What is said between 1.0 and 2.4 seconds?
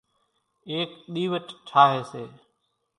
ۮيوٽ ٺاۿي سي